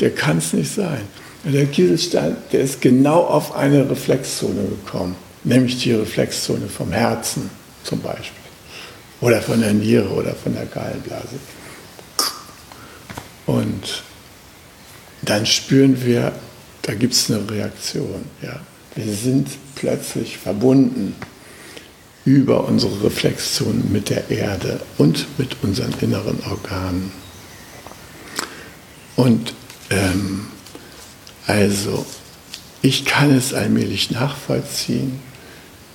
[0.00, 1.02] der kann es nicht sein.
[1.44, 7.50] Der Kieselstein, der ist genau auf eine Reflexzone gekommen, nämlich die Reflexzone vom Herzen
[7.82, 8.36] zum Beispiel.
[9.20, 11.38] Oder von der Niere oder von der Gallenblase.
[13.46, 14.02] Und
[15.22, 16.32] dann spüren wir,
[16.82, 18.24] da gibt es eine Reaktion.
[18.42, 18.60] Ja.
[18.94, 21.14] Wir sind plötzlich verbunden
[22.24, 27.12] über unsere Reflexzonen mit der Erde und mit unseren inneren Organen.
[29.16, 29.54] Und
[29.90, 30.46] ähm,
[31.46, 32.06] also,
[32.82, 35.20] ich kann es allmählich nachvollziehen,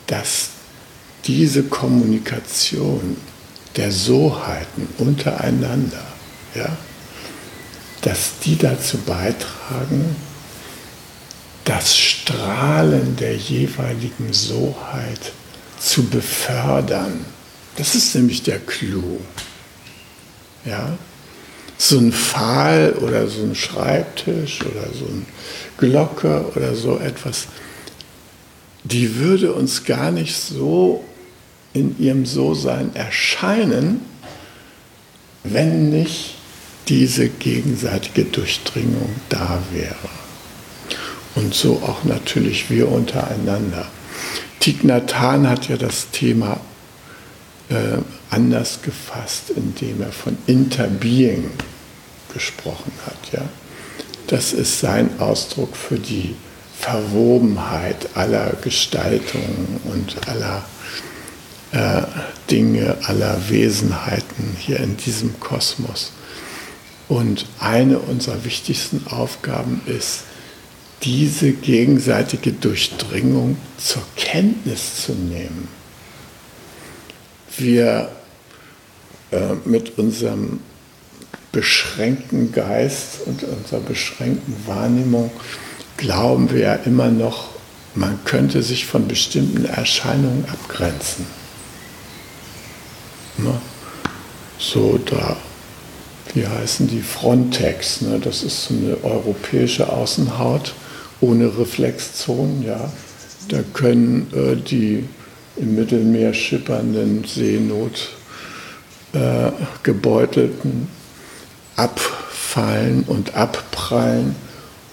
[0.08, 0.50] dass
[1.26, 3.18] diese Kommunikation
[3.76, 6.06] der Soheiten untereinander,
[6.54, 6.78] ja,
[8.02, 10.16] dass die dazu beitragen,
[11.64, 15.32] das Strahlen der jeweiligen Soheit
[15.80, 17.26] zu befördern.
[17.76, 19.20] Das ist nämlich der Clou.
[20.64, 20.98] Ja?
[21.78, 25.26] So ein Pfahl oder so ein Schreibtisch oder so eine
[25.78, 27.48] Glocke oder so etwas,
[28.84, 31.04] die würde uns gar nicht so
[31.74, 34.02] in ihrem So-Sein erscheinen,
[35.44, 36.36] wenn nicht
[36.88, 39.96] diese gegenseitige Durchdringung da wäre.
[41.36, 43.88] Und so auch natürlich wir untereinander.
[44.60, 46.60] Thich Nhat Hanh hat ja das Thema
[47.70, 47.98] äh,
[48.36, 51.50] anders gefasst, indem er von Interbeing
[52.34, 53.32] gesprochen hat.
[53.32, 53.48] Ja?
[54.28, 56.36] Das ist sein Ausdruck für die
[56.78, 60.66] Verwobenheit aller Gestaltungen und aller
[61.72, 62.02] äh,
[62.52, 66.12] Dinge, aller Wesenheiten hier in diesem Kosmos.
[67.08, 70.24] Und eine unserer wichtigsten Aufgaben ist,
[71.04, 75.68] diese gegenseitige Durchdringung zur Kenntnis zu nehmen.
[77.58, 78.15] Wir
[79.66, 80.60] mit unserem
[81.52, 85.32] beschränkten Geist und unserer beschränkten Wahrnehmung
[85.98, 87.50] glauben wir ja immer noch,
[87.96, 91.26] man könnte sich von bestimmten Erscheinungen abgrenzen.
[93.38, 93.54] Ne?
[94.60, 95.38] So da,
[96.34, 98.20] wie heißen die Frontex, ne?
[98.20, 100.74] das ist so eine europäische Außenhaut
[101.22, 102.92] ohne Reflexzonen, ja.
[103.48, 105.08] Da können äh, die
[105.56, 108.25] im Mittelmeer schippernden Seenotgebeutelten
[109.16, 109.52] äh,
[111.76, 114.36] abfallen und abprallen,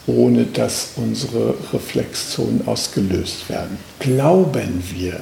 [0.06, 3.78] ohne dass unsere Reflexzonen ausgelöst werden.
[4.00, 5.20] Glauben wir,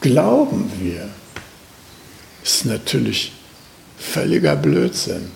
[0.00, 1.08] glauben wir,
[2.42, 3.32] ist natürlich
[3.98, 5.30] völliger Blödsinn.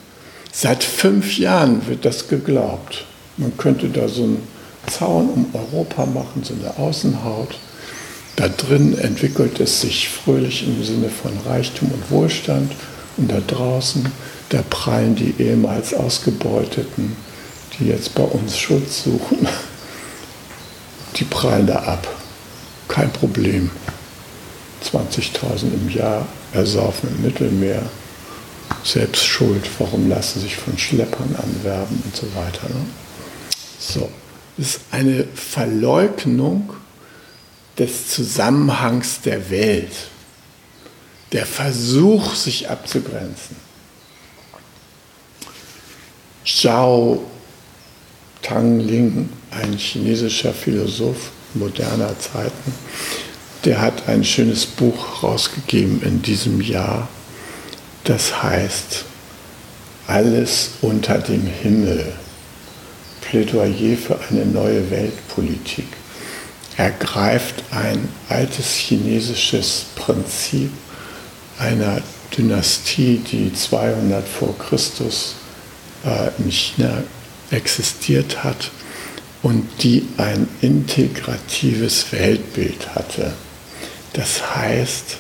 [0.52, 3.04] Seit fünf Jahren wird das geglaubt.
[3.36, 4.48] Man könnte da so einen
[4.86, 7.56] Zaun um Europa machen, so eine Außenhaut.
[8.36, 12.72] Da drin entwickelt es sich fröhlich im Sinne von Reichtum und Wohlstand.
[13.16, 14.06] Und da draußen,
[14.48, 17.16] da prallen die ehemals Ausgebeuteten,
[17.78, 19.46] die jetzt bei uns Schutz suchen,
[21.16, 22.08] die prallen da ab.
[22.88, 23.70] Kein Problem.
[24.84, 27.82] 20.000 im Jahr ersaufen im Mittelmeer.
[28.82, 32.68] Selbst schuld, warum lassen sich von Schleppern anwerben und so weiter.
[32.68, 32.84] Ne?
[33.78, 34.10] So,
[34.56, 36.74] das ist eine Verleugnung
[37.78, 39.92] des Zusammenhangs der Welt,
[41.32, 43.56] der Versuch, sich abzugrenzen.
[46.44, 47.24] Zhao
[48.42, 52.74] Tangling, ein chinesischer Philosoph moderner Zeiten,
[53.64, 57.08] der hat ein schönes Buch rausgegeben in diesem Jahr,
[58.04, 59.04] das heißt
[60.06, 62.12] Alles unter dem Himmel.
[63.22, 65.86] Plädoyer für eine neue Weltpolitik.
[66.76, 70.70] Er greift ein altes chinesisches Prinzip
[71.58, 72.02] einer
[72.36, 75.36] Dynastie, die 200 vor Christus
[76.04, 77.04] äh, in China
[77.50, 78.70] existiert hat
[79.42, 83.34] und die ein integratives Weltbild hatte.
[84.14, 85.18] Das heißt,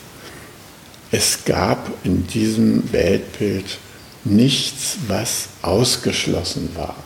[1.12, 3.78] es gab in diesem Weltbild
[4.24, 6.96] nichts, was ausgeschlossen war.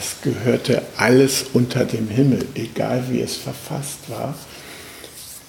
[0.00, 4.34] Es gehörte alles unter dem Himmel, egal wie es verfasst war.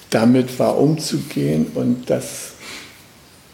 [0.10, 2.52] Damit war umzugehen und das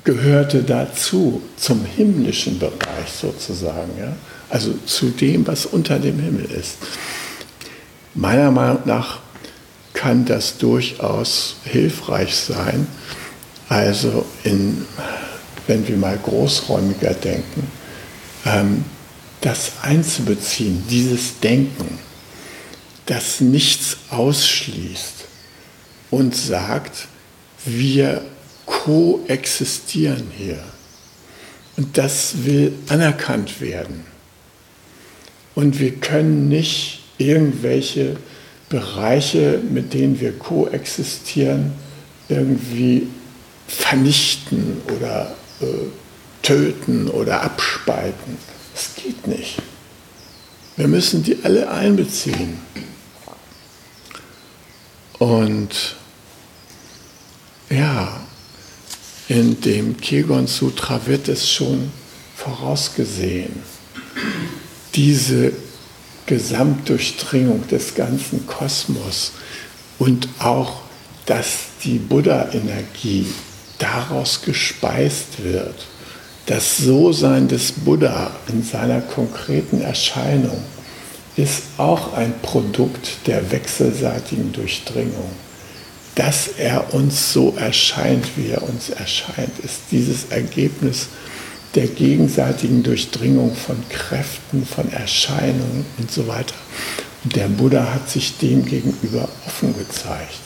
[0.03, 4.15] gehörte dazu, zum himmlischen Bereich sozusagen, ja?
[4.49, 6.77] also zu dem, was unter dem Himmel ist.
[8.15, 9.19] Meiner Meinung nach
[9.93, 12.87] kann das durchaus hilfreich sein,
[13.69, 14.83] also in,
[15.67, 17.71] wenn wir mal großräumiger denken,
[18.47, 18.83] ähm,
[19.41, 21.99] das einzubeziehen, dieses Denken,
[23.05, 25.25] das nichts ausschließt
[26.11, 27.07] und sagt,
[27.65, 28.23] wir
[28.65, 30.63] koexistieren hier.
[31.77, 34.05] Und das will anerkannt werden.
[35.55, 38.17] Und wir können nicht irgendwelche
[38.69, 41.73] Bereiche, mit denen wir koexistieren,
[42.29, 43.07] irgendwie
[43.67, 45.65] vernichten oder äh,
[46.41, 48.37] töten oder abspalten.
[48.77, 49.57] Das geht nicht.
[50.75, 52.59] Wir müssen die alle einbeziehen.
[55.17, 55.95] Und
[57.71, 58.21] ja,
[59.29, 61.91] in dem Kegon Sutra wird es schon
[62.35, 63.63] vorausgesehen.
[64.93, 65.53] Diese
[66.27, 69.31] Gesamtdurchdringung des ganzen Kosmos
[69.97, 70.81] und auch,
[71.25, 73.25] dass die Buddha-Energie
[73.79, 75.87] daraus gespeist wird
[76.47, 80.57] das So-Sein des Buddha in seiner konkreten Erscheinung
[81.35, 85.29] ist auch ein Produkt der wechselseitigen Durchdringung.
[86.15, 91.09] Dass er uns so erscheint, wie er uns erscheint, ist dieses Ergebnis
[91.75, 96.55] der gegenseitigen Durchdringung von Kräften, von Erscheinungen und so weiter.
[97.23, 100.39] Und der Buddha hat sich dem gegenüber offen gezeigt.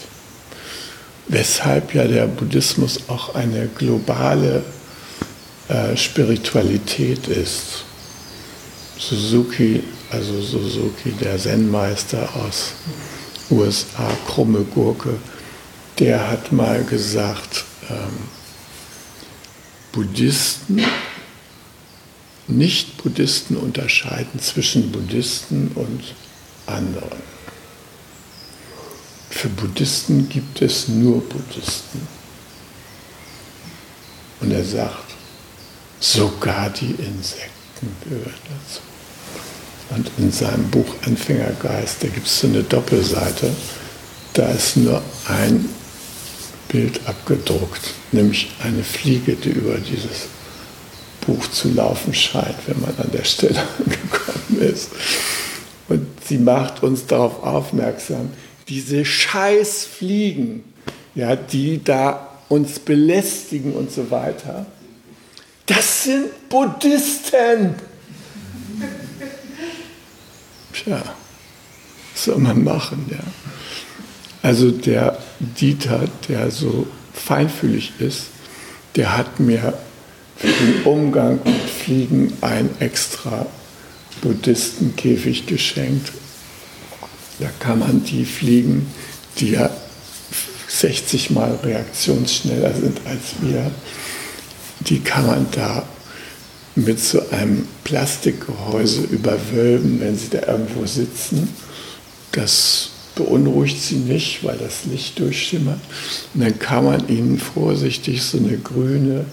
[1.28, 4.64] Weshalb ja der Buddhismus auch eine globale
[5.72, 7.86] äh, Spiritualität ist.
[8.98, 12.74] Suzuki, also Suzuki, der Zen-Meister aus
[13.50, 15.16] USA, krumme Gurke,
[15.98, 18.28] der hat mal gesagt, ähm,
[19.94, 20.84] Buddhisten,
[22.48, 26.16] Nicht-Buddhisten unterscheiden zwischen Buddhisten und
[26.66, 27.22] anderen.
[29.30, 32.06] Für Buddhisten gibt es nur Buddhisten.
[34.42, 35.11] Und er sagt,
[36.02, 38.82] sogar die Insekten gehören dazu.
[39.92, 43.52] Und in seinem Buch Anfängergeist, da gibt es so eine Doppelseite,
[44.34, 45.70] da ist nur ein
[46.70, 50.28] Bild abgedruckt, nämlich eine Fliege, die über dieses
[51.26, 54.90] Buch zu laufen scheint, wenn man an der Stelle angekommen ist.
[55.88, 58.32] Und sie macht uns darauf aufmerksam,
[58.70, 60.64] diese Scheißfliegen,
[61.14, 64.66] ja, die da uns belästigen und so weiter,
[65.74, 67.76] das sind Buddhisten.
[70.74, 71.02] Tja,
[72.14, 73.24] was soll man machen, ja.
[74.42, 78.24] Also der Dieter, der so feinfühlig ist,
[78.96, 79.74] der hat mir
[80.36, 83.46] für den Umgang mit Fliegen ein extra
[84.22, 86.12] Buddhistenkäfig geschenkt.
[87.40, 88.88] Da kann man die Fliegen,
[89.38, 89.70] die ja
[90.68, 93.72] 60 Mal reaktionsschneller sind als wir,
[94.88, 95.84] die kann man da
[96.76, 101.50] mit so einem Plastikgehäuse überwölben, wenn sie da irgendwo sitzen.
[102.32, 105.80] Das beunruhigt sie nicht, weil das Licht durchschimmert.
[106.34, 109.26] Und dann kann man ihnen vorsichtig so eine grüne,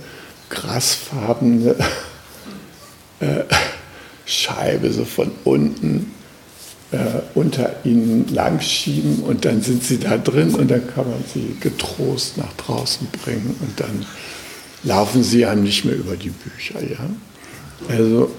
[0.50, 1.76] grasfarbene
[3.20, 3.44] äh,
[4.26, 6.12] Scheibe so von unten
[6.90, 11.56] äh, unter ihnen langschieben und dann sind sie da drin und dann kann man sie
[11.60, 14.06] getrost nach draußen bringen und dann
[14.82, 16.82] laufen sie einem nicht mehr über die Bücher.
[16.82, 17.08] Ja?
[17.88, 18.30] Also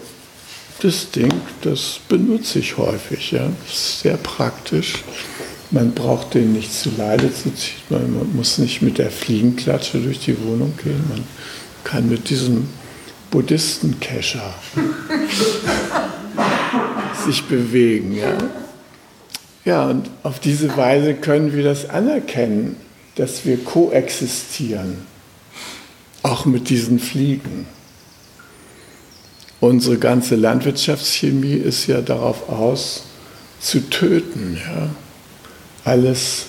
[0.81, 1.31] das Ding,
[1.61, 3.31] das benutze ich häufig.
[3.31, 3.49] Ja?
[3.65, 4.95] Das ist sehr praktisch.
[5.71, 7.75] Man braucht den nicht zu Leide zu ziehen.
[7.89, 11.03] Man muss nicht mit der Fliegenklatsche durch die Wohnung gehen.
[11.09, 11.23] Man
[11.83, 12.67] kann mit diesem
[13.29, 14.53] Buddhistenkescher
[17.25, 18.15] sich bewegen.
[18.15, 18.37] Ja?
[19.65, 22.77] ja, und auf diese Weise können wir das anerkennen,
[23.15, 25.05] dass wir koexistieren,
[26.29, 27.65] auch mit diesen Fliegen.
[29.59, 33.05] Unsere ganze Landwirtschaftschemie ist ja darauf aus,
[33.59, 34.57] zu töten.
[34.57, 34.89] Ja?
[35.83, 36.45] Alles,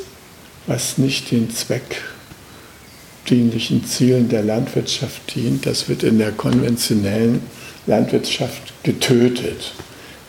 [0.66, 7.43] was nicht den zweckdienlichen Zielen der Landwirtschaft dient, das wird in der konventionellen
[7.87, 9.72] Landwirtschaft getötet,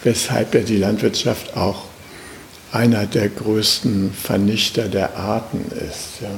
[0.04, 1.86] weshalb ja die Landwirtschaft auch
[2.72, 6.22] einer der größten Vernichter der Arten ist.
[6.22, 6.32] Ja?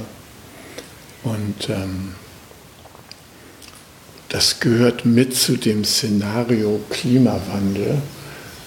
[1.24, 2.16] Und ähm,
[4.34, 8.02] das gehört mit zu dem Szenario Klimawandel,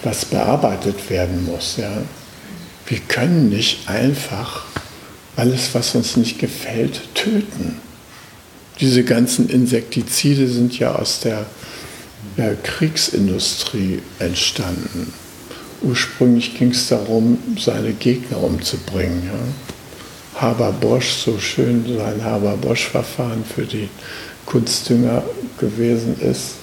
[0.01, 1.75] was bearbeitet werden muss.
[1.75, 1.91] Ja.
[2.85, 4.63] Wir können nicht einfach
[5.35, 7.81] alles, was uns nicht gefällt, töten.
[8.79, 11.45] Diese ganzen Insektizide sind ja aus der
[12.37, 15.11] ja, Kriegsindustrie entstanden.
[15.81, 19.23] Ursprünglich ging es darum, seine Gegner umzubringen.
[19.25, 20.41] Ja.
[20.41, 23.89] Haber-Bosch, so schön sein Haber-Bosch-Verfahren für die
[24.47, 25.23] Kunstdünger
[25.57, 26.55] gewesen ist.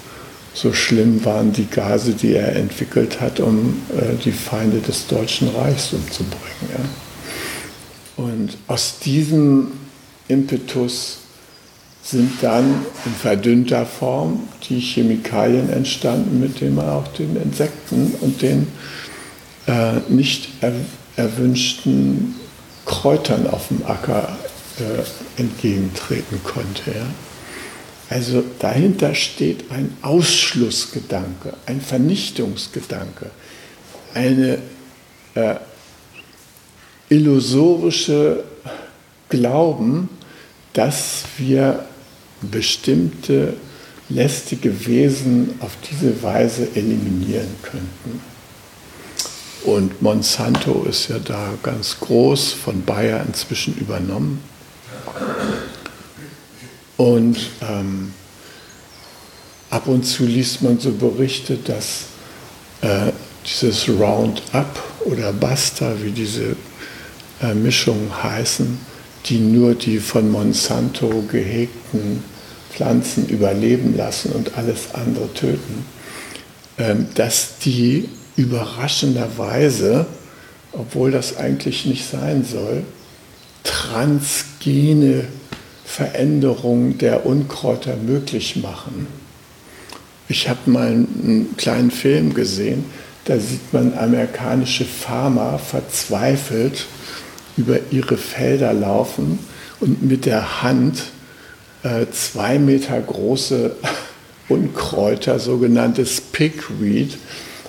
[0.52, 5.48] So schlimm waren die Gase, die er entwickelt hat, um äh, die Feinde des Deutschen
[5.48, 6.70] Reichs umzubringen.
[6.72, 8.24] Ja.
[8.24, 9.72] Und aus diesem
[10.28, 11.18] Impetus
[12.04, 18.42] sind dann in verdünnter Form die Chemikalien entstanden, mit denen man auch den Insekten und
[18.42, 18.68] den
[19.66, 20.72] äh, nicht er
[21.16, 22.34] erwünschten
[22.84, 24.36] Kräutern auf dem Acker
[24.78, 26.90] äh, entgegentreten konnte.
[26.90, 27.06] Ja.
[28.14, 33.28] Also dahinter steht ein Ausschlussgedanke, ein Vernichtungsgedanke,
[34.14, 34.58] eine
[35.34, 35.56] äh,
[37.08, 38.44] illusorische
[39.28, 40.08] Glauben,
[40.74, 41.86] dass wir
[42.40, 43.54] bestimmte
[44.08, 48.20] lästige Wesen auf diese Weise eliminieren könnten.
[49.64, 54.40] Und Monsanto ist ja da ganz groß, von Bayer inzwischen übernommen.
[56.96, 58.12] Und ähm,
[59.70, 62.04] ab und zu liest man so Berichte, dass
[62.82, 63.12] äh,
[63.44, 66.56] dieses Roundup oder Basta, wie diese
[67.42, 68.78] äh, Mischungen heißen,
[69.26, 72.22] die nur die von Monsanto gehegten
[72.70, 75.86] Pflanzen überleben lassen und alles andere töten,
[76.78, 80.06] ähm, dass die überraschenderweise,
[80.72, 82.82] obwohl das eigentlich nicht sein soll,
[83.62, 85.24] transgene
[85.84, 89.06] Veränderung der Unkräuter möglich machen.
[90.28, 92.84] Ich habe mal einen kleinen Film gesehen,
[93.26, 96.86] da sieht man amerikanische Farmer verzweifelt
[97.56, 99.38] über ihre Felder laufen
[99.80, 101.04] und mit der Hand
[101.82, 103.76] äh, zwei Meter große
[104.48, 107.16] Unkräuter, sogenanntes Pigweed,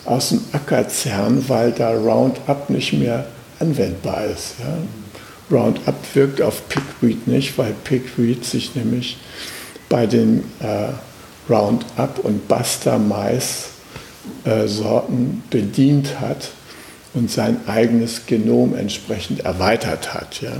[0.05, 3.26] aus dem Acker zerren, weil da Roundup nicht mehr
[3.59, 4.55] anwendbar ist.
[4.59, 4.78] Ja.
[5.51, 9.17] Roundup wirkt auf Pigweed nicht, weil Pigweed sich nämlich
[9.89, 10.89] bei den äh,
[11.49, 13.69] Roundup und Buster Mais
[14.43, 16.49] äh, Sorten bedient hat
[17.13, 20.41] und sein eigenes Genom entsprechend erweitert hat.
[20.41, 20.57] Ja.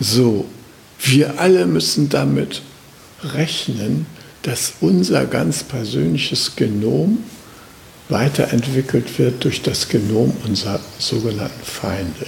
[0.00, 0.44] So,
[1.00, 2.62] wir alle müssen damit
[3.22, 4.06] rechnen,
[4.42, 7.18] dass unser ganz persönliches Genom
[8.08, 12.26] weiterentwickelt wird durch das Genom unserer sogenannten Feinde.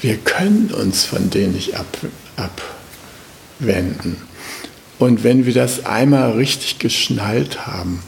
[0.00, 1.86] Wir können uns von denen nicht ab,
[2.36, 4.16] abwenden.
[4.98, 8.02] Und wenn wir das einmal richtig geschnallt haben,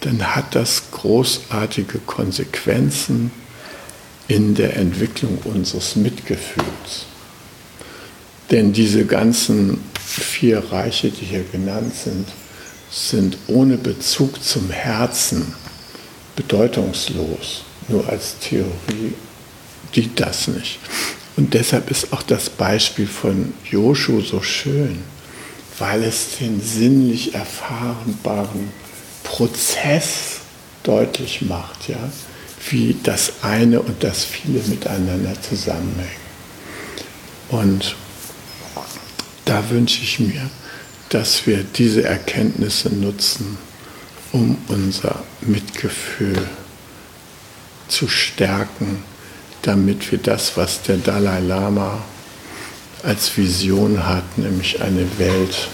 [0.00, 3.30] dann hat das großartige Konsequenzen
[4.28, 7.06] in der Entwicklung unseres Mitgefühls.
[8.50, 12.28] Denn diese ganzen vier Reiche, die hier genannt sind,
[12.90, 15.54] sind ohne Bezug zum Herzen
[16.36, 17.64] bedeutungslos.
[17.88, 19.14] Nur als Theorie
[19.94, 20.78] dient das nicht.
[21.38, 24.98] Und deshalb ist auch das Beispiel von Joshu so schön,
[25.78, 28.72] weil es den sinnlich erfahrenbaren
[29.22, 30.40] Prozess
[30.82, 32.10] deutlich macht, ja,
[32.70, 36.10] wie das eine und das viele miteinander zusammenhängen.
[37.50, 37.94] Und
[39.44, 40.50] da wünsche ich mir,
[41.08, 43.58] dass wir diese Erkenntnisse nutzen,
[44.32, 46.48] um unser Mitgefühl
[47.86, 49.04] zu stärken,
[49.62, 52.02] damit wir das, was der Dalai Lama
[53.02, 55.68] als Vision hat, nämlich eine Welt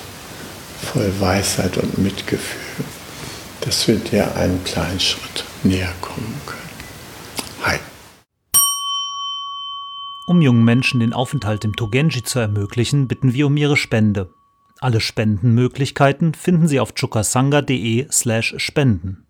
[0.82, 2.84] voll Weisheit und Mitgefühl,
[3.62, 6.60] dass wir der einen kleinen Schritt näher kommen können.
[7.62, 7.78] Hi.
[10.26, 14.32] Um jungen Menschen den Aufenthalt im Togenji zu ermöglichen, bitten wir um ihre Spende.
[14.80, 19.23] Alle Spendenmöglichkeiten finden Sie auf chukasanga.de/spenden.